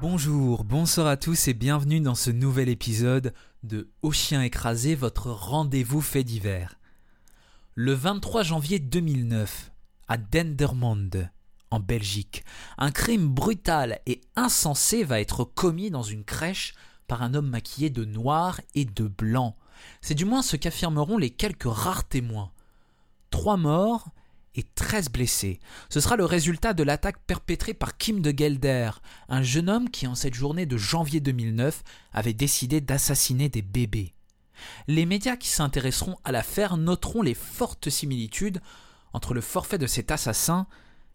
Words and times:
Bonjour, 0.00 0.62
bonsoir 0.62 1.08
à 1.08 1.16
tous 1.16 1.48
et 1.48 1.54
bienvenue 1.54 2.00
dans 2.00 2.14
ce 2.14 2.30
nouvel 2.30 2.68
épisode 2.68 3.34
de 3.64 3.90
Au 4.02 4.12
chien 4.12 4.42
écrasé, 4.42 4.94
votre 4.94 5.32
rendez-vous 5.32 6.00
fait 6.00 6.22
divers. 6.22 6.78
Le 7.74 7.94
23 7.94 8.44
janvier 8.44 8.78
2009, 8.78 9.72
à 10.06 10.16
Dendermonde, 10.16 11.30
en 11.72 11.80
Belgique, 11.80 12.44
un 12.78 12.92
crime 12.92 13.26
brutal 13.26 13.98
et 14.06 14.20
insensé 14.36 15.02
va 15.02 15.20
être 15.20 15.42
commis 15.42 15.90
dans 15.90 16.04
une 16.04 16.24
crèche 16.24 16.74
par 17.08 17.22
un 17.22 17.34
homme 17.34 17.50
maquillé 17.50 17.90
de 17.90 18.04
noir 18.04 18.60
et 18.76 18.84
de 18.84 19.08
blanc. 19.08 19.56
C'est 20.00 20.14
du 20.14 20.24
moins 20.24 20.42
ce 20.42 20.54
qu'affirmeront 20.54 21.18
les 21.18 21.30
quelques 21.30 21.64
rares 21.64 22.06
témoins. 22.06 22.52
Trois 23.30 23.56
morts 23.56 24.10
et 24.58 24.64
13 24.74 25.10
blessés. 25.10 25.60
Ce 25.88 26.00
sera 26.00 26.16
le 26.16 26.24
résultat 26.24 26.74
de 26.74 26.82
l'attaque 26.82 27.20
perpétrée 27.26 27.74
par 27.74 27.96
Kim 27.96 28.20
de 28.20 28.34
Gelder, 28.36 28.90
un 29.28 29.42
jeune 29.42 29.70
homme 29.70 29.88
qui 29.88 30.08
en 30.08 30.16
cette 30.16 30.34
journée 30.34 30.66
de 30.66 30.76
janvier 30.76 31.20
2009 31.20 31.84
avait 32.12 32.34
décidé 32.34 32.80
d'assassiner 32.80 33.48
des 33.48 33.62
bébés. 33.62 34.14
Les 34.88 35.06
médias 35.06 35.36
qui 35.36 35.46
s'intéresseront 35.46 36.16
à 36.24 36.32
l'affaire 36.32 36.76
noteront 36.76 37.22
les 37.22 37.34
fortes 37.34 37.88
similitudes 37.88 38.60
entre 39.12 39.32
le 39.32 39.40
forfait 39.40 39.78
de 39.78 39.86
cet 39.86 40.10
assassin 40.10 40.66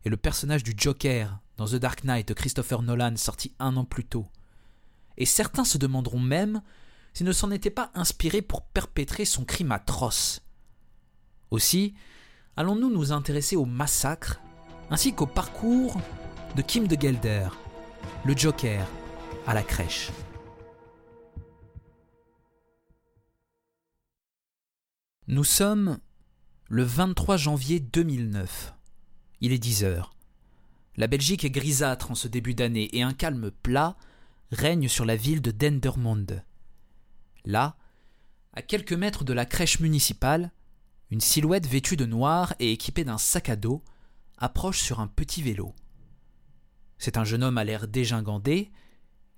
et 0.06 0.10
le 0.10 0.16
personnage 0.16 0.64
du 0.64 0.74
Joker 0.78 1.38
dans 1.58 1.68
The 1.68 1.76
Dark 1.76 2.06
Knight 2.06 2.30
de 2.30 2.34
Christopher 2.34 2.82
Nolan 2.82 3.18
sorti 3.18 3.54
un 3.60 3.76
an 3.76 3.84
plus 3.84 4.06
tôt. 4.06 4.26
Et 5.18 5.26
certains 5.26 5.66
se 5.66 5.78
demanderont 5.78 6.22
même 6.22 6.62
s'il 7.14 7.28
ne 7.28 7.34
s'en 7.34 7.52
était 7.52 7.70
pas 7.70 7.92
inspiré 7.94 8.42
pour 8.42 8.64
perpétrer 8.64 9.26
son 9.26 9.44
crime 9.44 9.74
atroce. 9.74 10.42
Aussi, 11.52 11.94
allons-nous 12.56 12.90
nous 12.90 13.12
intéresser 13.12 13.56
au 13.56 13.66
massacre 13.66 14.40
ainsi 14.90 15.14
qu'au 15.14 15.26
parcours 15.26 16.00
de 16.56 16.62
Kim 16.62 16.88
de 16.88 17.00
Gelder, 17.00 17.48
le 18.26 18.38
Joker, 18.38 18.86
à 19.48 19.54
la 19.54 19.64
crèche? 19.64 20.12
Nous 25.28 25.44
sommes 25.44 26.00
le 26.68 26.84
23 26.84 27.38
janvier 27.38 27.80
2009. 27.80 28.74
Il 29.42 29.52
est 29.52 29.58
10 29.58 29.84
heures. 29.86 30.14
La 30.96 31.08
Belgique 31.08 31.44
est 31.44 31.50
grisâtre 31.50 32.12
en 32.12 32.16
ce 32.16 32.28
début 32.28 32.54
d'année 32.54 32.90
et 32.96 33.02
un 33.02 33.14
calme 33.14 33.50
plat 33.50 33.96
règne 34.52 34.88
sur 34.88 35.06
la 35.06 35.16
ville 35.16 35.42
de 35.42 35.50
Dendermonde. 35.50 36.44
Là, 37.46 37.78
à 38.54 38.62
quelques 38.62 38.94
mètres 38.94 39.24
de 39.24 39.34
la 39.34 39.46
crèche 39.46 39.80
municipale, 39.80 40.52
une 41.14 41.22
silhouette 41.22 41.68
vêtue 41.68 41.96
de 41.96 42.08
noir 42.08 42.56
et 42.58 42.72
équipée 42.72 43.04
d'un 43.04 43.20
sac 43.20 43.48
à 43.48 43.56
dos 43.56 43.84
approche 44.40 44.82
sur 44.82 45.00
un 45.00 45.06
petit 45.06 45.44
vélo. 45.44 45.76
C'est 46.98 47.18
un 47.18 47.24
jeune 47.24 47.44
homme 47.44 47.60
à 47.60 47.64
l'air 47.64 47.88
dégingandé. 47.88 48.72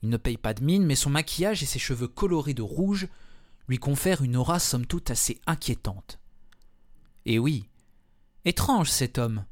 Il 0.01 0.07
ne 0.07 0.15
paye 0.15 0.37
pas 0.37 0.53
de 0.53 0.63
mine, 0.63 0.85
mais 0.85 0.95
son 0.95 1.09
maquillage 1.09 1.63
et 1.63 1.65
ses 1.65 1.77
cheveux 1.77 2.07
colorés 2.07 2.53
de 2.53 2.61
rouge 2.61 3.09
lui 3.67 3.77
confèrent 3.77 4.21
une 4.21 4.37
aura 4.37 4.57
somme 4.59 4.85
toute 4.85 5.11
assez 5.11 5.41
inquiétante. 5.47 6.17
Et 7.25 7.39
oui, 7.39 7.67
étrange 8.45 8.89
cet 8.89 9.17
homme. 9.17 9.43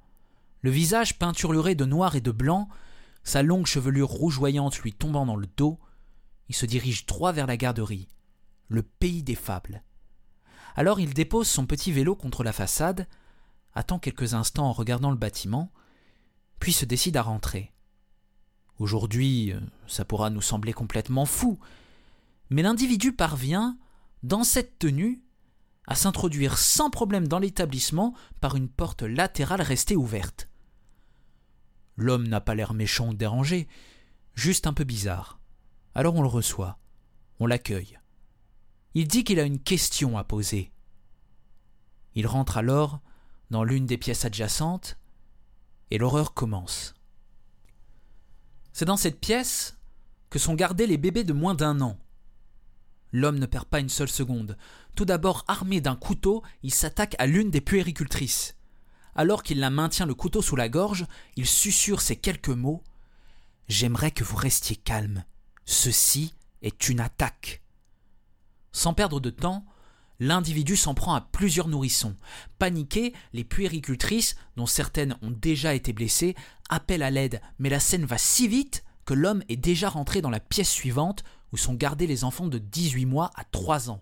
Le 0.62 0.72
visage 0.72 1.20
peinturluré 1.20 1.76
de 1.76 1.84
noir 1.84 2.16
et 2.16 2.22
de 2.22 2.32
blanc, 2.32 2.70
sa 3.26 3.44
longue 3.44 3.66
chevelure 3.66 4.08
rougeoyante 4.08 4.80
lui 4.80 4.94
tombant 4.94 5.26
dans 5.26 5.36
le 5.36 5.48
dos, 5.58 5.78
il 6.48 6.56
se 6.56 6.66
dirige 6.66 7.06
droit 7.06 7.34
vers 7.34 7.48
la 7.48 7.58
garderie, 7.58 8.08
le 8.70 8.82
pays 8.82 9.24
des 9.24 9.36
fables. 9.36 9.84
Alors 10.76 11.00
il 11.00 11.14
dépose 11.14 11.48
son 11.48 11.66
petit 11.66 11.92
vélo 11.92 12.16
contre 12.16 12.44
la 12.44 12.54
façade, 12.54 13.08
attend 13.74 14.00
quelques 14.00 14.34
instants 14.34 14.68
en 14.68 14.74
regardant 14.74 15.12
le 15.12 15.18
bâtiment, 15.18 15.72
puis 16.60 16.74
se 16.74 16.86
décide 16.86 17.18
à 17.18 17.22
rentrer. 17.22 17.74
Aujourd'hui, 18.80 19.52
euh, 19.52 19.60
ça 19.88 20.06
pourra 20.06 20.30
nous 20.30 20.42
sembler 20.42 20.74
complètement 20.74 21.26
fou, 21.26 21.60
mais 22.50 22.64
l'individu 22.64 23.14
parvient, 23.14 23.78
dans 24.24 24.44
cette 24.44 24.80
tenue, 24.80 25.22
à 25.86 25.96
s'introduire 25.96 26.58
sans 26.58 26.90
problème 26.90 27.28
dans 27.28 27.40
l'établissement 27.40 28.14
par 28.40 28.56
une 28.56 28.70
porte 28.70 29.04
latérale 29.04 29.62
restée 29.62 29.96
ouverte. 29.96 30.50
L'homme 31.98 32.28
n'a 32.28 32.42
pas 32.42 32.56
l'air 32.56 32.74
méchant 32.74 33.10
ou 33.10 33.14
dérangé, 33.14 33.68
juste 34.34 34.66
un 34.66 34.74
peu 34.74 34.84
bizarre. 34.84 35.40
Alors 35.94 36.16
on 36.16 36.22
le 36.22 36.28
reçoit, 36.28 36.80
on 37.40 37.46
l'accueille. 37.46 38.00
Il 38.96 39.08
dit 39.08 39.24
qu'il 39.24 39.40
a 39.40 39.44
une 39.44 39.60
question 39.60 40.18
à 40.18 40.24
poser. 40.24 40.72
Il 42.16 42.28
rentre 42.28 42.58
alors 42.58 43.00
dans 43.50 43.64
l'une 43.64 43.86
des 43.86 43.98
pièces 43.98 44.26
adjacentes, 44.26 44.98
et 45.92 45.98
l'horreur 45.98 46.34
commence. 46.34 46.94
C'est 48.72 48.86
dans 48.86 48.98
cette 48.98 49.20
pièce 49.20 49.78
que 50.30 50.40
sont 50.40 50.56
gardés 50.56 50.88
les 50.88 50.98
bébés 50.98 51.24
de 51.24 51.34
moins 51.34 51.54
d'un 51.54 51.82
an. 51.82 51.98
L'homme 53.12 53.38
ne 53.38 53.46
perd 53.46 53.66
pas 53.66 53.80
une 53.80 53.90
seule 53.90 54.10
seconde. 54.10 54.58
Tout 54.96 55.06
d'abord 55.06 55.46
armé 55.48 55.82
d'un 55.82 55.96
couteau, 55.96 56.42
il 56.64 56.74
s'attaque 56.74 57.16
à 57.20 57.28
l'une 57.28 57.52
des 57.52 57.62
puéricultrices. 57.62 58.56
Alors 59.16 59.44
qu'il 59.44 59.60
la 59.60 59.70
maintient 59.70 60.08
le 60.08 60.16
couteau 60.16 60.42
sous 60.42 60.56
la 60.56 60.70
gorge, 60.70 61.06
il 61.36 61.46
susurre 61.46 62.02
ces 62.02 62.16
quelques 62.16 62.50
mots. 62.50 62.84
J'aimerais 63.68 64.12
que 64.12 64.24
vous 64.24 64.36
restiez 64.36 64.76
calme. 64.76 65.24
Ceci 65.66 66.34
est 66.64 66.90
une 66.90 67.00
attaque. 67.00 67.63
Sans 68.74 68.94
perdre 68.94 69.20
de 69.20 69.30
temps, 69.30 69.66
l'individu 70.20 70.76
s'en 70.76 70.94
prend 70.94 71.14
à 71.14 71.22
plusieurs 71.22 71.68
nourrissons. 71.68 72.16
Paniqués, 72.60 73.14
les 73.32 73.44
puéricultrices, 73.44 74.36
dont 74.58 74.66
certaines 74.66 75.16
ont 75.22 75.32
déjà 75.32 75.74
été 75.74 75.94
blessées, 75.94 76.36
appellent 76.70 77.04
à 77.04 77.12
l'aide, 77.12 77.42
mais 77.60 77.70
la 77.70 77.80
scène 77.80 78.06
va 78.06 78.18
si 78.18 78.48
vite 78.48 78.84
que 79.06 79.14
l'homme 79.14 79.44
est 79.50 79.58
déjà 79.58 79.90
rentré 79.90 80.22
dans 80.22 80.30
la 80.30 80.40
pièce 80.40 80.72
suivante 80.72 81.24
où 81.52 81.58
sont 81.58 81.76
gardés 81.76 82.08
les 82.08 82.24
enfants 82.24 82.48
de 82.48 82.58
18 82.58 83.06
mois 83.06 83.32
à 83.36 83.44
3 83.44 83.90
ans. 83.90 84.02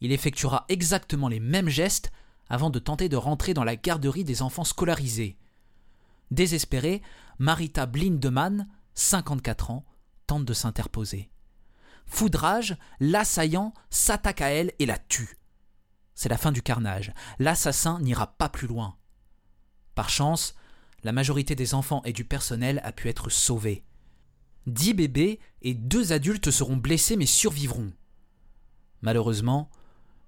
Il 0.00 0.12
effectuera 0.12 0.64
exactement 0.68 1.28
les 1.28 1.40
mêmes 1.40 1.68
gestes 1.68 2.12
avant 2.48 2.70
de 2.70 2.78
tenter 2.78 3.08
de 3.08 3.16
rentrer 3.16 3.54
dans 3.54 3.64
la 3.64 3.76
garderie 3.76 4.24
des 4.24 4.42
enfants 4.42 4.64
scolarisés. 4.64 5.36
Désespérée, 6.30 7.02
Marita 7.38 7.86
Blindemann, 7.86 8.68
54 8.94 9.70
ans, 9.70 9.84
tente 10.26 10.44
de 10.44 10.54
s'interposer. 10.54 11.30
Foudrage, 12.08 12.76
l'assaillant 13.00 13.72
s'attaque 13.90 14.40
à 14.40 14.48
elle 14.48 14.72
et 14.78 14.86
la 14.86 14.98
tue. 14.98 15.38
C'est 16.14 16.28
la 16.28 16.38
fin 16.38 16.50
du 16.50 16.62
carnage. 16.62 17.12
L'assassin 17.38 18.00
n'ira 18.00 18.26
pas 18.26 18.48
plus 18.48 18.66
loin. 18.66 18.96
Par 19.94 20.10
chance, 20.10 20.54
la 21.04 21.12
majorité 21.12 21.54
des 21.54 21.74
enfants 21.74 22.02
et 22.04 22.12
du 22.12 22.24
personnel 22.24 22.80
a 22.82 22.92
pu 22.92 23.08
être 23.08 23.30
sauvés. 23.30 23.84
Dix 24.66 24.94
bébés 24.94 25.38
et 25.62 25.74
deux 25.74 26.12
adultes 26.12 26.50
seront 26.50 26.76
blessés 26.76 27.16
mais 27.16 27.26
survivront. 27.26 27.92
Malheureusement, 29.00 29.70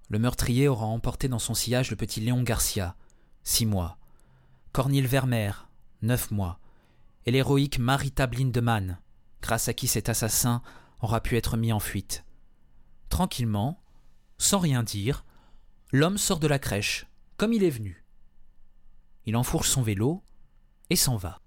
le 0.09 0.19
meurtrier 0.19 0.69
aura 0.69 0.87
emporté 0.87 1.29
dans 1.29 1.39
son 1.39 1.55
sillage 1.55 1.91
le 1.91 1.97
petit 1.97 2.21
Léon 2.21 2.43
Garcia, 2.43 2.97
six 3.43 3.67
mois, 3.67 3.99
Cornille 4.73 5.07
Vermeer, 5.07 5.69
neuf 6.03 6.31
mois, 6.31 6.61
et 7.27 7.31
l'héroïque 7.31 7.79
Marita 7.79 8.27
Blindemann, 8.27 8.99
grâce 9.43 9.69
à 9.69 9.75
qui 9.75 9.89
cet 9.89 10.09
assassin 10.09 10.63
aura 11.01 11.21
pu 11.21 11.37
être 11.37 11.57
mis 11.57 11.73
en 11.73 11.81
fuite. 11.81 12.25
Tranquillement, 13.09 13.83
sans 14.39 14.59
rien 14.59 14.83
dire, 14.83 15.25
l'homme 15.93 16.19
sort 16.19 16.41
de 16.41 16.47
la 16.47 16.59
crèche, 16.59 17.07
comme 17.37 17.53
il 17.53 17.65
est 17.65 17.71
venu. 17.71 18.05
Il 19.27 19.37
enfourche 19.37 19.69
son 19.69 19.83
vélo 19.83 20.23
et 20.89 20.97
s'en 20.97 21.17
va. 21.17 21.41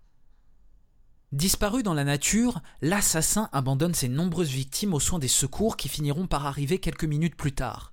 Disparu 1.31 1.81
dans 1.81 1.95
la 1.95 2.03
nature, 2.03 2.61
l'assassin 2.81 3.49
abandonne 3.51 3.95
ses 3.95 4.07
nombreuses 4.07 4.51
victimes 4.51 4.93
aux 4.93 4.99
soins 4.99 5.17
des 5.17 5.27
secours 5.27 5.77
qui 5.77 5.89
finiront 5.89 6.27
par 6.27 6.45
arriver 6.45 6.79
quelques 6.79 7.05
minutes 7.05 7.35
plus 7.35 7.53
tard. 7.53 7.91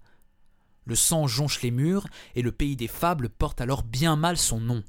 Le 0.85 0.95
sang 0.95 1.27
jonche 1.27 1.63
les 1.63 1.71
murs 1.71 2.07
et 2.35 2.43
le 2.43 2.53
pays 2.53 2.77
des 2.77 2.89
fables 2.89 3.31
porte 3.31 3.61
alors 3.61 3.83
bien 3.83 4.17
mal 4.17 4.37
son 4.37 4.61
nom. 4.61 4.85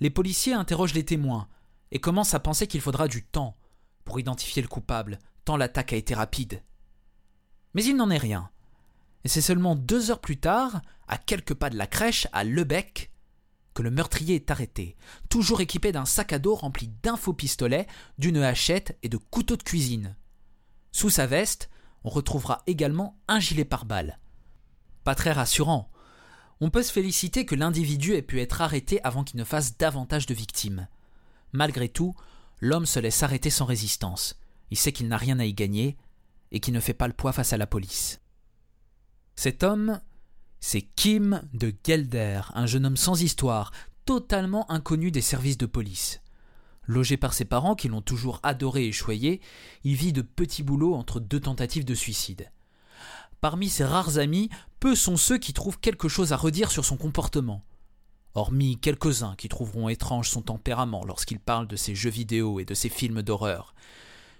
Les 0.00 0.10
policiers 0.10 0.54
interrogent 0.54 0.94
les 0.94 1.04
témoins 1.04 1.48
et 1.92 2.00
commencent 2.00 2.34
à 2.34 2.40
penser 2.40 2.66
qu'il 2.66 2.80
faudra 2.80 3.06
du 3.06 3.22
temps 3.22 3.56
pour 4.04 4.18
identifier 4.18 4.62
le 4.62 4.68
coupable, 4.68 5.18
tant 5.44 5.56
l'attaque 5.56 5.92
a 5.92 5.96
été 5.96 6.14
rapide. 6.14 6.62
Mais 7.74 7.84
il 7.84 7.96
n'en 7.96 8.10
est 8.10 8.18
rien. 8.18 8.50
Et 9.24 9.28
c'est 9.28 9.40
seulement 9.40 9.76
deux 9.76 10.10
heures 10.10 10.20
plus 10.20 10.38
tard, 10.38 10.82
à 11.08 11.18
quelques 11.18 11.54
pas 11.54 11.70
de 11.70 11.76
la 11.76 11.86
crèche, 11.86 12.26
à 12.32 12.44
Lebec, 12.44 13.12
que 13.74 13.82
le 13.82 13.90
meurtrier 13.90 14.34
est 14.34 14.50
arrêté, 14.50 14.96
toujours 15.30 15.60
équipé 15.60 15.92
d'un 15.92 16.04
sac 16.04 16.32
à 16.32 16.38
dos 16.38 16.54
rempli 16.54 16.88
d'un 17.02 17.16
faux 17.16 17.32
pistolet, 17.32 17.86
d'une 18.18 18.38
hachette 18.38 18.98
et 19.02 19.08
de 19.08 19.16
couteaux 19.16 19.56
de 19.56 19.62
cuisine. 19.62 20.16
Sous 20.90 21.10
sa 21.10 21.26
veste, 21.26 21.70
on 22.04 22.10
retrouvera 22.10 22.62
également 22.66 23.18
un 23.28 23.40
gilet 23.40 23.64
pare-balles. 23.64 24.18
Pas 25.04 25.14
très 25.14 25.32
rassurant. 25.32 25.90
On 26.60 26.70
peut 26.70 26.82
se 26.82 26.92
féliciter 26.92 27.46
que 27.46 27.54
l'individu 27.54 28.14
ait 28.14 28.22
pu 28.22 28.40
être 28.40 28.60
arrêté 28.60 29.02
avant 29.02 29.24
qu'il 29.24 29.38
ne 29.38 29.44
fasse 29.44 29.76
davantage 29.78 30.26
de 30.26 30.34
victimes. 30.34 30.88
Malgré 31.52 31.88
tout, 31.88 32.14
l'homme 32.60 32.86
se 32.86 33.00
laisse 33.00 33.22
arrêter 33.22 33.50
sans 33.50 33.64
résistance. 33.64 34.38
Il 34.72 34.78
sait 34.78 34.92
qu'il 34.92 35.08
n'a 35.08 35.18
rien 35.18 35.38
à 35.38 35.44
y 35.44 35.52
gagner 35.52 35.98
et 36.50 36.58
qu'il 36.58 36.72
ne 36.72 36.80
fait 36.80 36.94
pas 36.94 37.06
le 37.06 37.12
poids 37.12 37.34
face 37.34 37.52
à 37.52 37.58
la 37.58 37.66
police. 37.66 38.22
Cet 39.36 39.64
homme, 39.64 40.00
c'est 40.60 40.80
Kim 40.80 41.42
de 41.52 41.74
Gelder, 41.84 42.40
un 42.54 42.64
jeune 42.64 42.86
homme 42.86 42.96
sans 42.96 43.20
histoire, 43.22 43.70
totalement 44.06 44.70
inconnu 44.70 45.10
des 45.10 45.20
services 45.20 45.58
de 45.58 45.66
police. 45.66 46.22
Logé 46.86 47.18
par 47.18 47.34
ses 47.34 47.44
parents 47.44 47.74
qui 47.74 47.88
l'ont 47.88 48.00
toujours 48.00 48.40
adoré 48.42 48.86
et 48.86 48.92
choyé, 48.92 49.42
il 49.84 49.94
vit 49.94 50.14
de 50.14 50.22
petits 50.22 50.62
boulots 50.62 50.94
entre 50.94 51.20
deux 51.20 51.40
tentatives 51.40 51.84
de 51.84 51.94
suicide. 51.94 52.50
Parmi 53.42 53.68
ses 53.68 53.84
rares 53.84 54.16
amis, 54.16 54.48
peu 54.80 54.94
sont 54.94 55.18
ceux 55.18 55.36
qui 55.36 55.52
trouvent 55.52 55.80
quelque 55.80 56.08
chose 56.08 56.32
à 56.32 56.38
redire 56.38 56.70
sur 56.70 56.86
son 56.86 56.96
comportement. 56.96 57.62
Hormis 58.34 58.78
quelques-uns 58.78 59.36
qui 59.36 59.50
trouveront 59.50 59.90
étrange 59.90 60.30
son 60.30 60.40
tempérament 60.40 61.04
lorsqu'il 61.04 61.40
parle 61.40 61.68
de 61.68 61.76
ses 61.76 61.94
jeux 61.94 62.08
vidéo 62.08 62.58
et 62.58 62.64
de 62.64 62.72
ses 62.72 62.88
films 62.88 63.20
d'horreur. 63.20 63.74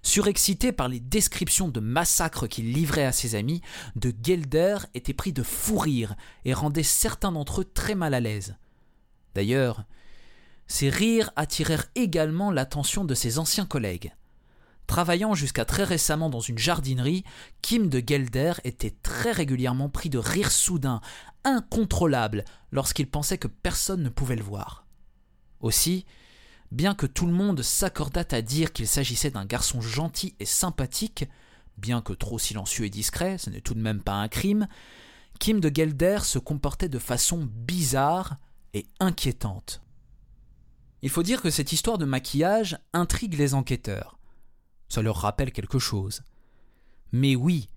Surexcité 0.02 0.72
par 0.72 0.88
les 0.88 0.98
descriptions 0.98 1.68
de 1.68 1.78
massacres 1.78 2.48
qu'il 2.48 2.72
livrait 2.72 3.04
à 3.04 3.12
ses 3.12 3.36
amis, 3.36 3.62
de 3.94 4.12
Gelder 4.22 4.78
était 4.94 5.14
pris 5.14 5.32
de 5.32 5.44
fou 5.44 5.78
rire 5.78 6.16
et 6.44 6.54
rendait 6.54 6.82
certains 6.82 7.30
d'entre 7.30 7.60
eux 7.60 7.64
très 7.64 7.94
mal 7.94 8.12
à 8.14 8.20
l'aise. 8.20 8.56
D'ailleurs, 9.34 9.84
ces 10.66 10.90
rires 10.90 11.30
attirèrent 11.36 11.86
également 11.94 12.50
l'attention 12.50 13.04
de 13.04 13.14
ses 13.14 13.38
anciens 13.38 13.66
collègues. 13.66 14.12
Travaillant 14.86 15.34
jusqu'à 15.34 15.64
très 15.64 15.84
récemment 15.84 16.28
dans 16.28 16.40
une 16.40 16.58
jardinerie, 16.58 17.24
Kim 17.62 17.88
de 17.88 18.02
Gelder 18.04 18.54
était 18.64 18.94
très 19.02 19.32
régulièrement 19.32 19.88
pris 19.88 20.10
de 20.10 20.18
rires 20.18 20.50
soudains, 20.50 21.00
incontrôlables, 21.44 22.44
lorsqu'il 22.72 23.08
pensait 23.08 23.38
que 23.38 23.48
personne 23.48 24.02
ne 24.02 24.08
pouvait 24.08 24.36
le 24.36 24.42
voir. 24.42 24.84
Aussi, 25.60 26.04
bien 26.72 26.94
que 26.94 27.06
tout 27.06 27.26
le 27.26 27.32
monde 27.32 27.62
s'accordât 27.62 28.24
à 28.30 28.40
dire 28.40 28.72
qu'il 28.72 28.88
s'agissait 28.88 29.30
d'un 29.30 29.44
garçon 29.44 29.80
gentil 29.82 30.34
et 30.40 30.46
sympathique, 30.46 31.26
bien 31.76 32.00
que 32.00 32.14
trop 32.14 32.38
silencieux 32.38 32.86
et 32.86 32.90
discret, 32.90 33.36
ce 33.36 33.50
n'est 33.50 33.60
tout 33.60 33.74
de 33.74 33.80
même 33.80 34.02
pas 34.02 34.14
un 34.14 34.28
crime, 34.28 34.66
Kim 35.38 35.60
de 35.60 35.70
Gelder 35.72 36.20
se 36.22 36.38
comportait 36.38 36.88
de 36.88 36.98
façon 36.98 37.46
bizarre 37.52 38.36
et 38.72 38.86
inquiétante. 39.00 39.82
Il 41.02 41.10
faut 41.10 41.22
dire 41.22 41.42
que 41.42 41.50
cette 41.50 41.72
histoire 41.72 41.98
de 41.98 42.04
maquillage 42.06 42.78
intrigue 42.92 43.34
les 43.34 43.52
enquêteurs. 43.54 44.18
Ça 44.88 45.02
leur 45.02 45.16
rappelle 45.16 45.52
quelque 45.52 45.78
chose. 45.78 46.22
Mais 47.12 47.36
oui, 47.36 47.68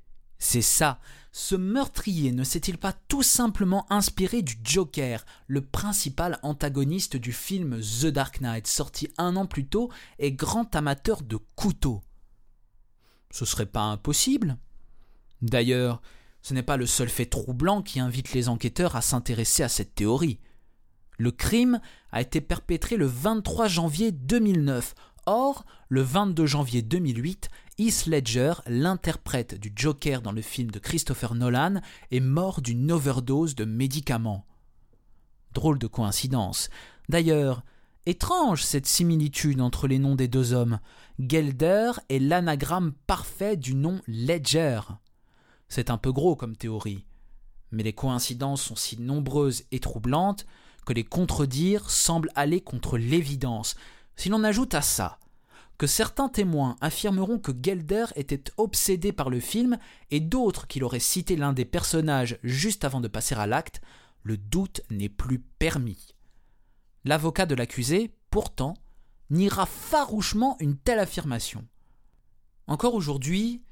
c'est 0.45 0.62
ça. 0.62 1.00
Ce 1.31 1.56
meurtrier 1.56 2.31
ne 2.31 2.44
s'est-il 2.44 2.77
pas 2.77 2.94
tout 2.94 3.24
simplement 3.24 3.86
inspiré 3.92 4.42
du 4.42 4.56
Joker, 4.63 5.25
le 5.47 5.62
principal 5.62 6.39
antagoniste 6.44 7.18
du 7.18 7.33
film 7.33 7.81
The 7.81 8.06
Dark 8.06 8.39
Knight, 8.39 8.68
sorti 8.68 9.09
un 9.18 9.36
an 9.36 9.47
plus 9.47 9.65
tôt 9.65 9.92
et 10.19 10.31
grand 10.31 10.74
amateur 10.75 11.24
de 11.24 11.38
couteaux? 11.56 12.03
Ce 13.31 13.44
serait 13.44 13.65
pas 13.65 13.81
impossible. 13.81 14.57
D'ailleurs, 15.42 16.01
ce 16.42 16.53
n'est 16.53 16.63
pas 16.63 16.77
le 16.77 16.86
seul 16.86 17.09
fait 17.09 17.25
troublant 17.25 17.81
qui 17.81 18.00
invite 18.00 18.33
les 18.33 18.48
enquêteurs 18.48 18.95
à 18.95 19.01
s'intéresser 19.01 19.63
à 19.63 19.69
cette 19.69 19.95
théorie. 19.95 20.39
Le 21.18 21.31
crime 21.31 21.81
a 22.12 22.21
été 22.21 22.39
perpétré 22.39 22.98
le 22.98 23.07
23 23.07 23.68
janvier 23.68 24.12
2009. 24.12 24.94
Or, 25.25 25.65
le 25.89 26.01
22 26.01 26.45
janvier 26.45 26.83
2008, 26.83 27.50
Heath 27.77 28.06
Ledger, 28.06 28.54
l'interprète 28.68 29.60
du 29.60 29.74
Joker 29.75 30.22
dans 30.22 30.31
le 30.31 30.42
film 30.42 30.72
de 30.72 30.80
Christopher 30.80 31.36
Nolan, 31.36 31.81
est 32.10 32.22
mort 32.22 32.62
d'une 32.62 32.89
overdose 32.89 33.54
de 33.54 33.66
médicaments. 33.66 34.45
Drôle 35.54 35.77
de 35.77 35.88
coïncidence. 35.88 36.69
D'ailleurs, 37.10 37.66
étrange 38.06 38.63
cette 38.63 38.86
similitude 38.86 39.60
entre 39.60 39.89
les 39.89 40.00
noms 40.00 40.16
des 40.16 40.30
deux 40.30 40.54
hommes. 40.54 40.80
Gelder 41.19 41.92
est 42.07 42.19
l'anagramme 42.19 42.94
parfait 43.07 43.57
du 43.57 43.75
nom 43.75 44.00
Ledger. 44.07 44.80
C'est 45.68 45.89
un 45.89 45.98
peu 45.98 46.13
gros 46.13 46.38
comme 46.38 46.56
théorie, 46.56 47.06
mais 47.72 47.83
les 47.83 47.94
coïncidences 47.94 48.62
sont 48.62 48.77
si 48.77 49.01
nombreuses 49.01 49.63
et 49.74 49.81
troublantes 49.81 50.45
que 50.86 50.94
les 50.94 51.04
contredire 51.04 51.89
semble 51.89 52.31
aller 52.36 52.62
contre 52.62 52.98
l'évidence. 52.98 53.75
Si 54.16 54.30
l'on 54.30 54.45
ajoute 54.45 54.75
à 54.75 54.81
ça 54.81 55.19
que 55.77 55.88
certains 55.88 56.30
témoins 56.30 56.77
affirmeront 56.81 57.39
que 57.39 57.51
Gelder 57.51 58.06
était 58.16 58.44
obsédé 58.57 59.12
par 59.12 59.30
le 59.30 59.39
film 59.39 59.77
et 60.10 60.19
d'autres 60.19 60.68
qu'il 60.68 60.83
aurait 60.83 61.00
cité 61.00 61.36
l'un 61.36 61.54
des 61.54 61.66
personnages 61.66 62.38
juste 62.44 62.86
avant 62.86 63.01
de 63.01 63.07
passer 63.07 63.36
à 63.36 63.48
l'acte, 63.48 63.81
le 64.24 64.38
doute 64.38 64.81
n'est 64.89 65.10
plus 65.10 65.39
permis. 65.39 66.16
L'avocat 67.04 67.45
de 67.45 67.56
l'accusé, 67.56 68.16
pourtant, 68.30 68.75
niera 69.30 69.66
farouchement 69.66 70.57
une 70.60 70.77
telle 70.77 71.00
affirmation. 71.00 71.66
Encore 72.68 72.95
aujourd'hui, 72.95 73.63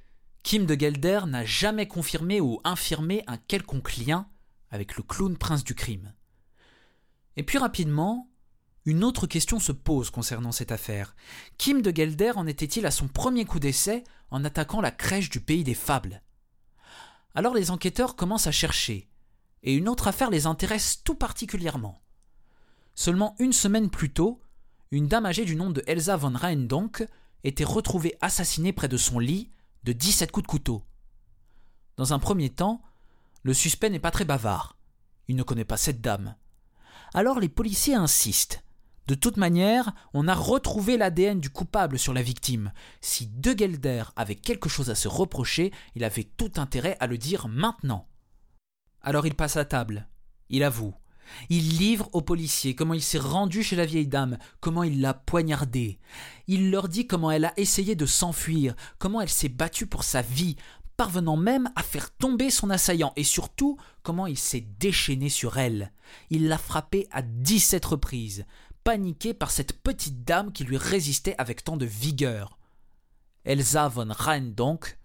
Kim 0.43 0.65
de 0.65 0.79
Gelder 0.79 1.21
n'a 1.25 1.45
jamais 1.45 1.87
confirmé 1.87 2.41
ou 2.41 2.59
infirmé 2.63 3.23
un 3.27 3.37
quelconque 3.37 3.97
lien 3.97 4.27
avec 4.69 4.97
le 4.97 5.03
clown 5.03 5.37
prince 5.37 5.63
du 5.63 5.73
crime. 5.73 6.13
Et 7.37 7.43
puis 7.43 7.57
rapidement, 7.57 8.29
une 8.85 9.03
autre 9.03 9.27
question 9.27 9.59
se 9.59 9.71
pose 9.71 10.09
concernant 10.09 10.51
cette 10.51 10.71
affaire. 10.71 11.15
Kim 11.57 11.81
de 11.81 11.95
Gelder 11.95 12.33
en 12.35 12.47
était-il 12.47 12.85
à 12.85 12.91
son 12.91 13.07
premier 13.07 13.45
coup 13.45 13.59
d'essai 13.59 14.03
en 14.29 14.43
attaquant 14.43 14.81
la 14.81 14.91
crèche 14.91 15.29
du 15.29 15.39
pays 15.39 15.63
des 15.63 15.73
fables? 15.73 16.21
Alors 17.33 17.53
les 17.53 17.71
enquêteurs 17.71 18.15
commencent 18.15 18.47
à 18.47 18.51
chercher, 18.51 19.07
et 19.63 19.73
une 19.73 19.87
autre 19.87 20.07
affaire 20.07 20.29
les 20.29 20.45
intéresse 20.45 21.01
tout 21.03 21.15
particulièrement. 21.15 22.01
Seulement 22.93 23.35
une 23.39 23.53
semaine 23.53 23.89
plus 23.89 24.11
tôt, 24.11 24.41
une 24.91 25.07
dame 25.07 25.25
âgée 25.25 25.45
du 25.45 25.55
nom 25.55 25.69
de 25.69 25.83
Elsa 25.87 26.17
von 26.17 26.33
Reindonk 26.35 27.07
était 27.43 27.63
retrouvée 27.63 28.15
assassinée 28.21 28.73
près 28.73 28.87
de 28.87 28.97
son 28.97 29.17
lit 29.17 29.49
de 29.83 29.93
17 29.93 30.31
coups 30.31 30.43
de 30.43 30.51
couteau. 30.51 30.83
Dans 31.95 32.13
un 32.13 32.19
premier 32.19 32.49
temps, 32.49 32.81
le 33.43 33.53
suspect 33.53 33.89
n'est 33.89 33.99
pas 33.99 34.11
très 34.11 34.25
bavard. 34.25 34.77
Il 35.27 35.35
ne 35.35 35.43
connaît 35.43 35.65
pas 35.65 35.77
cette 35.77 36.01
dame. 36.01 36.35
Alors 37.13 37.39
les 37.39 37.49
policiers 37.49 37.95
insistent. 37.95 38.63
De 39.07 39.15
toute 39.15 39.37
manière, 39.37 39.93
on 40.13 40.27
a 40.27 40.33
retrouvé 40.33 40.97
l'ADN 40.97 41.39
du 41.39 41.49
coupable 41.49 41.99
sur 41.99 42.13
la 42.13 42.21
victime. 42.21 42.71
Si 43.01 43.27
De 43.27 43.57
Gelder 43.57 44.03
avait 44.15 44.35
quelque 44.35 44.69
chose 44.69 44.89
à 44.89 44.95
se 44.95 45.07
reprocher, 45.07 45.71
il 45.95 46.03
avait 46.03 46.23
tout 46.23 46.51
intérêt 46.55 46.95
à 46.99 47.07
le 47.07 47.17
dire 47.17 47.47
maintenant. 47.47 48.07
Alors 49.01 49.27
il 49.27 49.35
passe 49.35 49.57
à 49.57 49.65
table. 49.65 50.07
Il 50.49 50.63
avoue. 50.63 50.93
Il 51.49 51.77
livre 51.77 52.09
aux 52.13 52.21
policiers 52.21 52.75
comment 52.75 52.93
il 52.93 53.01
s'est 53.01 53.17
rendu 53.17 53.63
chez 53.63 53.75
la 53.75 53.85
vieille 53.85 54.07
dame, 54.07 54.37
comment 54.59 54.83
il 54.83 55.01
l'a 55.01 55.13
poignardée. 55.13 55.99
Il 56.47 56.71
leur 56.71 56.87
dit 56.87 57.07
comment 57.07 57.31
elle 57.31 57.45
a 57.45 57.53
essayé 57.57 57.95
de 57.95 58.05
s'enfuir, 58.05 58.75
comment 58.99 59.21
elle 59.21 59.29
s'est 59.29 59.49
battue 59.49 59.87
pour 59.87 60.03
sa 60.03 60.21
vie, 60.21 60.55
parvenant 60.97 61.37
même 61.37 61.71
à 61.75 61.83
faire 61.83 62.11
tomber 62.11 62.49
son 62.49 62.69
assaillant, 62.69 63.13
et 63.15 63.23
surtout 63.23 63.77
comment 64.03 64.27
il 64.27 64.37
s'est 64.37 64.67
déchaîné 64.79 65.29
sur 65.29 65.57
elle. 65.57 65.91
Il 66.29 66.47
l'a 66.47 66.57
frappée 66.57 67.07
à 67.11 67.21
dix-sept 67.21 67.83
reprises, 67.85 68.45
paniqué 68.83 69.33
par 69.33 69.51
cette 69.51 69.81
petite 69.81 70.23
dame 70.23 70.51
qui 70.51 70.63
lui 70.63 70.77
résistait 70.77 71.35
avec 71.37 71.63
tant 71.63 71.77
de 71.77 71.85
vigueur. 71.85 72.57
Elsa 73.45 73.87
von 73.87 74.07
Rhein 74.09 74.41
donc 74.41 74.97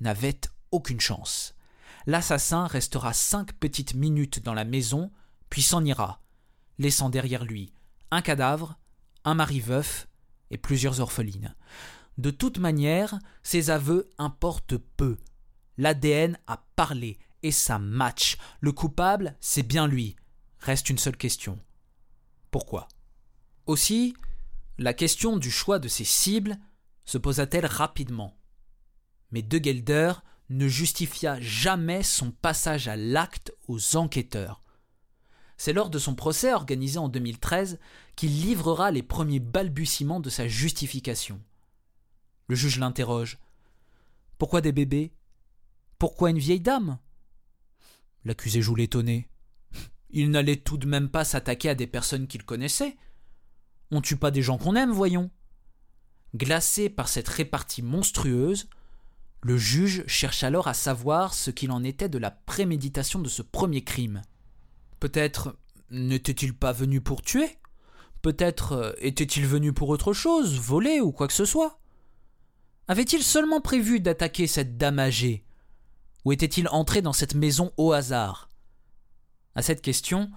n'avait 0.00 0.40
aucune 0.70 1.00
chance. 1.00 1.54
L'assassin 2.06 2.66
restera 2.66 3.12
cinq 3.12 3.52
petites 3.54 3.94
minutes 3.94 4.42
dans 4.42 4.54
la 4.54 4.64
maison, 4.64 5.10
puis 5.48 5.62
s'en 5.62 5.84
ira, 5.84 6.20
laissant 6.78 7.08
derrière 7.08 7.44
lui 7.44 7.72
un 8.10 8.22
cadavre, 8.22 8.78
un 9.24 9.34
mari 9.34 9.58
veuf 9.58 10.06
et 10.50 10.58
plusieurs 10.58 11.00
orphelines. 11.00 11.54
De 12.16 12.30
toute 12.30 12.58
manière, 12.58 13.18
ses 13.42 13.70
aveux 13.70 14.08
importent 14.18 14.76
peu. 14.76 15.18
L'ADN 15.78 16.38
a 16.46 16.64
parlé 16.76 17.18
et 17.42 17.50
ça 17.50 17.80
match. 17.80 18.36
Le 18.60 18.70
coupable, 18.70 19.36
c'est 19.40 19.64
bien 19.64 19.88
lui. 19.88 20.14
Reste 20.60 20.90
une 20.90 20.98
seule 20.98 21.16
question. 21.16 21.58
Pourquoi? 22.52 22.86
Aussi, 23.66 24.14
la 24.78 24.92
question 24.92 25.36
du 25.36 25.50
choix 25.50 25.78
de 25.78 25.88
ses 25.88 26.04
cibles 26.04 26.58
se 27.04 27.18
posa-t-elle 27.18 27.66
rapidement. 27.66 28.36
Mais 29.30 29.42
De 29.42 29.62
Gelder 29.62 30.12
ne 30.50 30.68
justifia 30.68 31.40
jamais 31.40 32.02
son 32.02 32.30
passage 32.30 32.88
à 32.88 32.96
l'acte 32.96 33.52
aux 33.68 33.96
enquêteurs. 33.96 34.60
C'est 35.56 35.72
lors 35.72 35.90
de 35.90 35.98
son 35.98 36.14
procès 36.14 36.52
organisé 36.52 36.98
en 36.98 37.08
2013 37.08 37.78
qu'il 38.16 38.40
livrera 38.40 38.90
les 38.90 39.02
premiers 39.02 39.40
balbutiements 39.40 40.20
de 40.20 40.30
sa 40.30 40.48
justification. 40.48 41.40
Le 42.48 42.56
juge 42.56 42.78
l'interroge. 42.78 43.38
Pourquoi 44.36 44.60
des 44.60 44.72
bébés? 44.72 45.14
Pourquoi 45.98 46.30
une 46.30 46.38
vieille 46.38 46.60
dame? 46.60 46.98
L'accusé 48.24 48.60
joue 48.60 48.74
l'étonné. 48.74 49.28
Il 50.10 50.30
n'allait 50.30 50.56
tout 50.56 50.76
de 50.76 50.86
même 50.86 51.08
pas 51.08 51.24
s'attaquer 51.24 51.70
à 51.70 51.74
des 51.74 51.86
personnes 51.86 52.26
qu'il 52.26 52.44
connaissait. 52.44 52.96
On 53.90 54.00
tue 54.00 54.16
pas 54.16 54.30
des 54.30 54.42
gens 54.42 54.58
qu'on 54.58 54.76
aime, 54.76 54.92
voyons. 54.92 55.30
Glacé 56.34 56.88
par 56.88 57.08
cette 57.08 57.28
répartie 57.28 57.82
monstrueuse, 57.82 58.68
le 59.42 59.56
juge 59.56 60.04
cherche 60.06 60.42
alors 60.42 60.68
à 60.68 60.74
savoir 60.74 61.34
ce 61.34 61.50
qu'il 61.50 61.70
en 61.70 61.84
était 61.84 62.08
de 62.08 62.18
la 62.18 62.30
préméditation 62.30 63.20
de 63.20 63.28
ce 63.28 63.42
premier 63.42 63.84
crime. 63.84 64.22
Peut-être 65.00 65.56
n'était-il 65.90 66.54
pas 66.54 66.72
venu 66.72 67.00
pour 67.00 67.22
tuer? 67.22 67.58
Peut-être 68.22 68.72
euh, 68.72 68.92
était-il 68.98 69.46
venu 69.46 69.74
pour 69.74 69.90
autre 69.90 70.14
chose, 70.14 70.58
voler 70.58 71.00
ou 71.00 71.12
quoi 71.12 71.26
que 71.26 71.34
ce 71.34 71.44
soit? 71.44 71.78
Avait-il 72.88 73.22
seulement 73.22 73.60
prévu 73.60 74.00
d'attaquer 74.00 74.46
cette 74.46 74.78
dame 74.78 74.98
âgée? 74.98 75.44
Ou 76.24 76.32
était-il 76.32 76.68
entré 76.68 77.02
dans 77.02 77.12
cette 77.12 77.34
maison 77.34 77.70
au 77.76 77.92
hasard? 77.92 78.48
À 79.54 79.62
cette 79.62 79.82
question, 79.82 80.30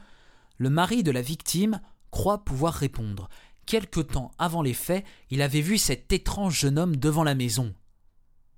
le 0.58 0.70
mari 0.70 1.02
de 1.02 1.12
la 1.12 1.22
victime 1.22 1.80
croit 2.12 2.44
pouvoir 2.44 2.74
répondre, 2.74 3.30
quelque 3.66 4.00
temps 4.00 4.32
avant 4.38 4.62
les 4.62 4.74
faits, 4.74 5.06
il 5.30 5.42
avait 5.42 5.62
vu 5.62 5.78
cet 5.78 6.12
étrange 6.12 6.60
jeune 6.60 6.80
homme 6.80 6.96
devant 6.96 7.24
la 7.24 7.36
maison. 7.36 7.74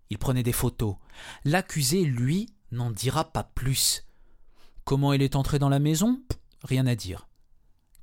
Il 0.09 0.17
prenait 0.17 0.43
des 0.43 0.53
photos. 0.53 0.95
L'accusé, 1.45 2.03
lui, 2.03 2.53
n'en 2.71 2.91
dira 2.91 3.31
pas 3.31 3.43
plus. 3.43 4.05
Comment 4.83 5.13
il 5.13 5.21
est 5.21 5.35
entré 5.35 5.59
dans 5.59 5.69
la 5.69 5.79
maison? 5.79 6.21
Rien 6.63 6.87
à 6.87 6.95
dire. 6.95 7.27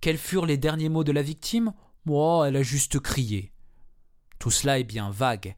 Quels 0.00 0.19
furent 0.19 0.47
les 0.47 0.59
derniers 0.59 0.88
mots 0.88 1.05
de 1.05 1.12
la 1.12 1.23
victime? 1.23 1.73
Oh, 2.09 2.45
elle 2.47 2.57
a 2.57 2.62
juste 2.62 3.00
crié. 3.00 3.53
Tout 4.38 4.50
cela 4.50 4.79
est 4.79 4.85
bien 4.85 5.11
vague. 5.11 5.57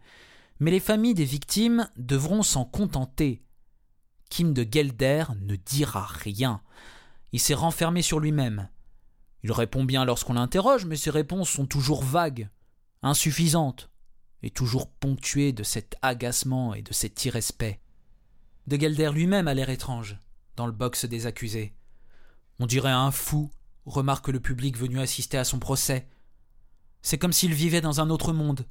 Mais 0.60 0.70
les 0.70 0.80
familles 0.80 1.14
des 1.14 1.24
victimes 1.24 1.88
devront 1.96 2.42
s'en 2.42 2.64
contenter. 2.64 3.42
Kim 4.30 4.52
de 4.52 4.66
Gelder 4.70 5.24
ne 5.40 5.56
dira 5.56 6.06
rien. 6.06 6.62
Il 7.32 7.40
s'est 7.40 7.54
renfermé 7.54 8.02
sur 8.02 8.20
lui-même. 8.20 8.68
Il 9.42 9.52
répond 9.52 9.84
bien 9.84 10.04
lorsqu'on 10.04 10.34
l'interroge, 10.34 10.84
mais 10.84 10.96
ses 10.96 11.10
réponses 11.10 11.48
sont 11.48 11.66
toujours 11.66 12.02
vagues, 12.02 12.48
insuffisantes, 13.02 13.90
et 14.42 14.50
toujours 14.50 14.90
ponctuées 14.90 15.52
de 15.52 15.62
cet 15.62 15.96
agacement 16.02 16.74
et 16.74 16.82
de 16.82 16.92
cet 16.92 17.24
irrespect. 17.24 17.80
De 18.66 18.76
Gelder 18.76 19.10
lui-même 19.12 19.48
a 19.48 19.54
l'air 19.54 19.70
étrange, 19.70 20.18
dans 20.56 20.66
le 20.66 20.72
box 20.72 21.04
des 21.04 21.26
accusés. 21.26 21.74
On 22.58 22.66
dirait 22.66 22.90
un 22.90 23.10
fou, 23.10 23.50
remarque 23.86 24.28
le 24.28 24.40
public 24.40 24.76
venu 24.76 25.00
assister 25.00 25.38
à 25.38 25.44
son 25.44 25.58
procès. 25.58 26.08
C'est 27.02 27.18
comme 27.18 27.32
s'il 27.32 27.54
vivait 27.54 27.80
dans 27.80 28.00
un 28.00 28.10
autre 28.10 28.32
monde. 28.32 28.66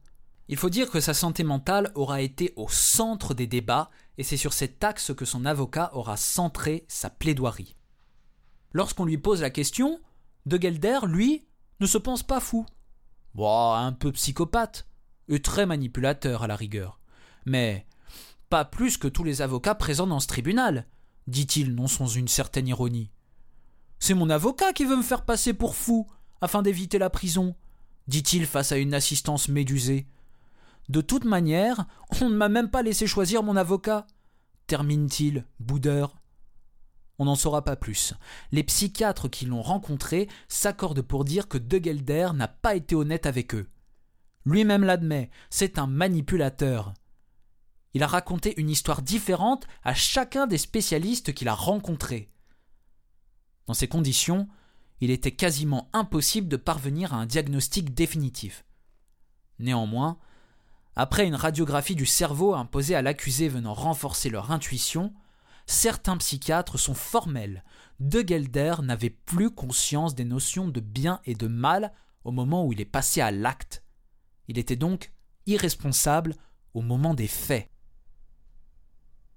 Il 0.50 0.58
faut 0.58 0.70
dire 0.70 0.90
que 0.90 1.00
sa 1.00 1.14
santé 1.14 1.44
mentale 1.44 1.92
aura 1.96 2.22
été 2.22 2.54
au 2.56 2.70
centre 2.70 3.34
des 3.34 3.48
débats, 3.48 3.90
et 4.18 4.24
c'est 4.24 4.38
sur 4.38 4.54
cet 4.54 4.84
axe 4.84 5.14
que 5.14 5.26
son 5.26 5.46
avocat 5.46 5.90
aura 5.94 6.16
centré 6.16 6.86
sa 6.88 7.10
plaidoirie. 7.10 7.76
Lorsqu'on 8.72 9.06
lui 9.06 9.18
pose 9.18 9.42
la 9.42 9.50
question, 9.50 10.00
De 10.48 10.58
Gelder, 10.58 11.00
lui, 11.08 11.46
ne 11.82 11.86
se 11.86 11.98
pense 11.98 12.24
pas 12.24 12.40
fou. 12.40 12.66
Bon, 13.36 13.74
un 13.74 13.92
peu 13.92 14.14
psychopathe, 14.14 14.88
et 15.28 15.42
très 15.42 15.66
manipulateur 15.66 16.42
à 16.42 16.48
la 16.48 16.56
rigueur. 16.56 17.02
Mais 17.46 17.86
pas 18.50 18.64
plus 18.64 18.96
que 18.96 19.10
tous 19.10 19.26
les 19.26 19.42
avocats 19.42 19.76
présents 19.76 20.08
dans 20.08 20.22
ce 20.22 20.28
tribunal, 20.28 20.88
dit-il 21.28 21.76
non 21.76 21.88
sans 21.88 22.08
une 22.08 22.30
certaine 22.30 22.70
ironie. 22.70 23.12
C'est 24.00 24.14
mon 24.14 24.30
avocat 24.30 24.72
qui 24.72 24.86
veut 24.86 24.96
me 24.96 25.04
faire 25.04 25.26
passer 25.26 25.54
pour 25.54 25.76
fou, 25.76 26.08
afin 26.40 26.62
d'éviter 26.62 26.98
la 26.98 27.10
prison, 27.10 27.54
dit-il 28.08 28.46
face 28.46 28.72
à 28.72 28.78
une 28.78 28.94
assistance 28.94 29.50
médusée. 29.50 30.08
De 30.88 31.02
toute 31.02 31.26
manière, 31.26 31.88
on 32.22 32.30
ne 32.30 32.38
m'a 32.38 32.48
même 32.48 32.70
pas 32.70 32.84
laissé 32.84 33.06
choisir 33.06 33.44
mon 33.44 33.58
avocat, 33.58 34.08
termine-t-il, 34.68 35.46
boudeur. 35.60 36.16
On 37.20 37.26
n'en 37.26 37.36
saura 37.36 37.64
pas 37.64 37.76
plus. 37.76 38.14
Les 38.52 38.64
psychiatres 38.64 39.28
qui 39.28 39.46
l'ont 39.46 39.62
rencontré 39.62 40.30
s'accordent 40.48 41.02
pour 41.02 41.26
dire 41.26 41.48
que 41.48 41.58
De 41.58 41.84
Gelder 41.84 42.30
n'a 42.36 42.48
pas 42.48 42.76
été 42.76 42.96
honnête 42.96 43.26
avec 43.26 43.56
eux. 43.56 43.70
Lui-même 44.46 44.84
l'admet, 44.84 45.30
c'est 45.50 45.80
un 45.80 45.88
manipulateur. 45.88 46.94
Il 47.94 48.04
a 48.04 48.08
raconté 48.08 48.54
une 48.60 48.70
histoire 48.70 49.02
différente 49.02 49.68
à 49.84 49.94
chacun 49.94 50.46
des 50.46 50.60
spécialistes 50.60 51.34
qu'il 51.34 51.48
a 51.48 51.54
rencontrés. 51.54 52.32
Dans 53.66 53.74
ces 53.74 53.88
conditions, 53.88 54.48
il 55.02 55.12
était 55.12 55.32
quasiment 55.32 55.90
impossible 55.94 56.48
de 56.48 56.58
parvenir 56.58 57.14
à 57.14 57.18
un 57.18 57.26
diagnostic 57.26 57.94
définitif. 57.94 58.66
Néanmoins, 59.60 60.18
après 60.96 61.28
une 61.28 61.36
radiographie 61.36 61.96
du 61.96 62.06
cerveau 62.06 62.54
imposée 62.54 62.96
à 62.96 63.02
l'accusé 63.02 63.50
venant 63.50 63.74
renforcer 63.74 64.30
leur 64.30 64.52
intuition, 64.52 65.14
certains 65.68 66.18
psychiatres 66.18 66.80
sont 66.80 66.96
formels. 66.96 67.64
De 68.00 68.24
Gelder 68.26 68.76
n'avait 68.82 69.12
plus 69.12 69.52
conscience 69.52 70.16
des 70.16 70.26
notions 70.26 70.68
de 70.68 70.80
bien 70.80 71.22
et 71.26 71.36
de 71.36 71.48
mal 71.48 71.94
au 72.24 72.32
moment 72.32 72.66
où 72.66 72.74
il 72.74 72.82
est 72.82 72.86
passé 72.86 73.22
à 73.22 73.32
l'acte. 73.32 73.84
Il 74.48 74.58
était 74.58 74.76
donc 74.76 75.12
irresponsable 75.46 76.36
au 76.74 76.82
moment 76.82 77.14
des 77.14 77.28
faits. 77.28 77.70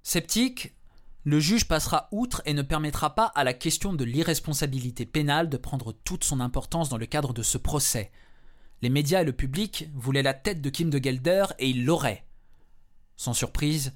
Sceptique, 0.03 0.75
le 1.25 1.39
juge 1.39 1.69
passera 1.69 2.09
outre 2.13 2.43
et 2.47 2.55
ne 2.55 2.63
permettra 2.63 3.15
pas 3.15 3.27
à 3.35 3.45
la 3.45 3.53
question 3.53 3.93
de 3.93 4.05
l'irresponsabilité 4.05 5.05
pénale 5.05 5.49
de 5.51 5.57
prendre 5.57 5.93
toute 5.93 6.25
son 6.25 6.41
importance 6.41 6.89
dans 6.89 6.97
le 6.97 7.07
cadre 7.07 7.35
de 7.35 7.43
ce 7.43 7.59
procès. 7.59 8.11
Les 8.83 8.89
médias 8.89 9.21
et 9.21 9.27
le 9.27 9.35
public 9.35 9.91
voulaient 9.95 10.23
la 10.23 10.33
tête 10.33 10.63
de 10.63 10.71
Kim 10.71 10.89
de 10.89 11.03
Gelder 11.03 11.45
et 11.59 11.69
ils 11.69 11.85
l'auraient. 11.85 12.25
Sans 13.17 13.35
surprise, 13.35 13.93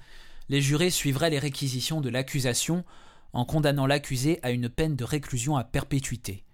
les 0.48 0.60
jurés 0.60 0.90
suivraient 0.90 1.30
les 1.30 1.38
réquisitions 1.38 2.00
de 2.00 2.08
l'accusation 2.08 2.84
en 3.32 3.44
condamnant 3.44 3.86
l'accusé 3.86 4.38
à 4.42 4.50
une 4.50 4.68
peine 4.68 4.96
de 4.96 5.04
réclusion 5.04 5.56
à 5.56 5.64
perpétuité. 5.64 6.44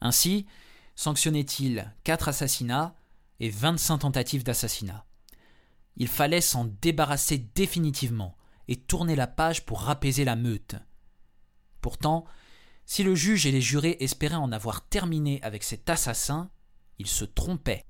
Ainsi, 0.00 0.46
sanctionnait-il 0.96 1.92
quatre 2.04 2.28
assassinats 2.28 2.96
et 3.40 3.50
25 3.50 3.98
tentatives 3.98 4.44
d'assassinat. 4.44 5.06
Il 5.96 6.08
fallait 6.08 6.40
s'en 6.40 6.64
débarrasser 6.80 7.38
définitivement 7.54 8.36
et 8.68 8.76
tourner 8.76 9.16
la 9.16 9.26
page 9.26 9.64
pour 9.64 9.80
rapaiser 9.80 10.24
la 10.24 10.36
meute. 10.36 10.76
Pourtant, 11.80 12.24
si 12.84 13.02
le 13.02 13.14
juge 13.14 13.46
et 13.46 13.52
les 13.52 13.60
jurés 13.60 13.96
espéraient 14.00 14.34
en 14.34 14.52
avoir 14.52 14.88
terminé 14.88 15.40
avec 15.42 15.62
cet 15.62 15.90
assassin, 15.90 16.50
ils 16.98 17.06
se 17.06 17.24
trompaient. 17.24 17.87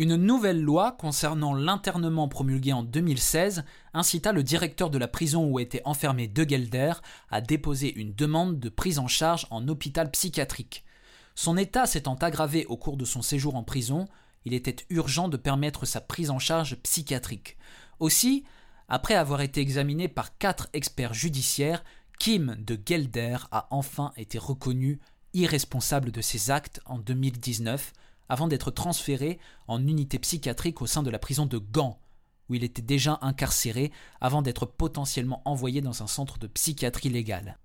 Une 0.00 0.16
nouvelle 0.16 0.62
loi 0.62 0.92
concernant 0.92 1.52
l'internement 1.52 2.26
promulguée 2.26 2.72
en 2.72 2.82
2016 2.82 3.64
incita 3.92 4.32
le 4.32 4.42
directeur 4.42 4.88
de 4.88 4.96
la 4.96 5.08
prison 5.08 5.44
où 5.44 5.60
était 5.60 5.82
enfermé 5.84 6.26
De 6.26 6.48
Gelder 6.48 6.94
à 7.30 7.42
déposer 7.42 7.92
une 8.00 8.14
demande 8.14 8.58
de 8.58 8.70
prise 8.70 8.98
en 8.98 9.08
charge 9.08 9.46
en 9.50 9.68
hôpital 9.68 10.10
psychiatrique. 10.10 10.86
Son 11.34 11.58
état 11.58 11.84
s'étant 11.84 12.14
aggravé 12.14 12.64
au 12.64 12.78
cours 12.78 12.96
de 12.96 13.04
son 13.04 13.20
séjour 13.20 13.56
en 13.56 13.62
prison, 13.62 14.08
il 14.46 14.54
était 14.54 14.86
urgent 14.88 15.28
de 15.28 15.36
permettre 15.36 15.84
sa 15.84 16.00
prise 16.00 16.30
en 16.30 16.38
charge 16.38 16.76
psychiatrique. 16.76 17.58
Aussi, 17.98 18.44
après 18.88 19.16
avoir 19.16 19.42
été 19.42 19.60
examiné 19.60 20.08
par 20.08 20.38
quatre 20.38 20.70
experts 20.72 21.12
judiciaires, 21.12 21.84
Kim 22.18 22.56
de 22.58 22.80
Gelder 22.86 23.36
a 23.50 23.68
enfin 23.70 24.14
été 24.16 24.38
reconnu 24.38 24.98
irresponsable 25.34 26.10
de 26.10 26.22
ses 26.22 26.50
actes 26.50 26.80
en 26.86 26.98
2019, 26.98 27.92
avant 28.30 28.46
d'être 28.46 28.70
transféré 28.70 29.38
en 29.66 29.86
unité 29.86 30.18
psychiatrique 30.20 30.80
au 30.80 30.86
sein 30.86 31.02
de 31.02 31.10
la 31.10 31.18
prison 31.18 31.46
de 31.46 31.58
Gand, 31.58 32.00
où 32.48 32.54
il 32.54 32.62
était 32.62 32.80
déjà 32.80 33.18
incarcéré 33.22 33.92
avant 34.20 34.40
d'être 34.40 34.66
potentiellement 34.66 35.42
envoyé 35.44 35.80
dans 35.80 36.02
un 36.02 36.06
centre 36.06 36.38
de 36.38 36.46
psychiatrie 36.46 37.08
légale. 37.08 37.58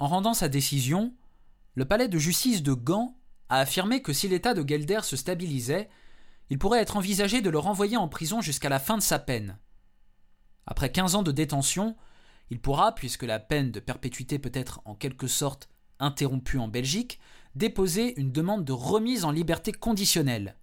En 0.00 0.08
rendant 0.08 0.34
sa 0.34 0.48
décision, 0.48 1.14
le 1.74 1.84
palais 1.84 2.08
de 2.08 2.18
justice 2.18 2.64
de 2.64 2.74
Gand 2.74 3.16
a 3.48 3.60
affirmé 3.60 4.02
que 4.02 4.12
si 4.12 4.26
l'état 4.26 4.54
de 4.54 4.68
Gelder 4.68 5.00
se 5.02 5.16
stabilisait, 5.16 5.88
il 6.50 6.58
pourrait 6.58 6.80
être 6.80 6.96
envisagé 6.96 7.40
de 7.40 7.50
le 7.50 7.58
renvoyer 7.58 7.96
en 7.96 8.08
prison 8.08 8.40
jusqu'à 8.40 8.68
la 8.68 8.80
fin 8.80 8.96
de 8.96 9.02
sa 9.02 9.20
peine. 9.20 9.56
Après 10.66 10.90
15 10.90 11.14
ans 11.14 11.22
de 11.22 11.32
détention, 11.32 11.96
il 12.50 12.60
pourra, 12.60 12.92
puisque 12.94 13.22
la 13.22 13.38
peine 13.38 13.70
de 13.70 13.78
perpétuité 13.78 14.40
peut 14.40 14.52
être 14.52 14.82
en 14.84 14.96
quelque 14.96 15.28
sorte 15.28 15.68
interrompue 16.00 16.58
en 16.58 16.66
Belgique, 16.66 17.20
déposer 17.54 18.18
une 18.20 18.32
demande 18.32 18.64
de 18.64 18.72
remise 18.72 19.24
en 19.24 19.30
liberté 19.30 19.72
conditionnelle. 19.72 20.56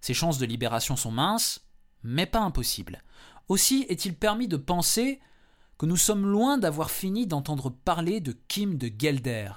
Ses 0.00 0.14
chances 0.14 0.38
de 0.38 0.46
libération 0.46 0.96
sont 0.96 1.10
minces, 1.10 1.66
mais 2.02 2.26
pas 2.26 2.40
impossibles. 2.40 3.02
Aussi 3.48 3.86
est-il 3.88 4.14
permis 4.14 4.48
de 4.48 4.56
penser 4.56 5.20
que 5.78 5.86
nous 5.86 5.96
sommes 5.96 6.26
loin 6.26 6.58
d'avoir 6.58 6.90
fini 6.90 7.26
d'entendre 7.26 7.70
parler 7.70 8.20
de 8.20 8.32
Kim 8.48 8.78
de 8.78 8.90
Gelder, 8.96 9.50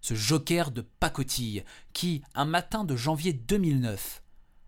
ce 0.00 0.14
joker 0.14 0.70
de 0.70 0.82
pacotille 0.82 1.64
qui, 1.92 2.22
un 2.34 2.44
matin 2.44 2.84
de 2.84 2.96
janvier 2.96 3.32
2009, 3.32 4.22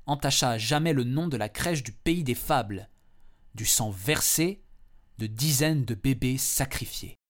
entacha 0.07 0.51
à 0.51 0.59
jamais 0.59 0.93
le 0.93 1.05
nom 1.05 1.29
de 1.29 1.37
la 1.37 1.49
crèche 1.49 1.83
du 1.83 1.93
pays 1.93 2.25
des 2.25 2.35
fables, 2.35 2.89
du 3.55 3.65
sang 3.65 3.91
versé, 3.91 4.63
de 5.19 5.27
dizaines 5.27 5.85
de 5.85 5.95
bébés 5.95 6.39
sacrifiés. 6.39 7.22